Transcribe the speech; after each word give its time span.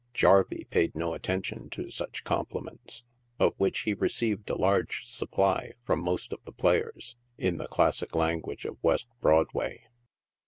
"Jarvey" 0.15 0.65
2>aid 0.71 0.95
no 0.95 1.13
attention 1.13 1.69
to 1.69 1.91
such 1.91 2.23
compliments, 2.23 3.03
of 3.37 3.53
which 3.57 3.81
he 3.81 3.93
received 3.93 4.49
a 4.49 4.55
large 4.55 5.05
supply 5.05 5.73
from 5.83 5.99
most 6.01 6.33
of 6.33 6.43
the 6.43 6.51
players, 6.51 7.15
in 7.37 7.57
the 7.59 7.67
classic 7.67 8.15
language 8.15 8.65
of 8.65 8.81
West 8.83 9.05
Broadway. 9.19 9.83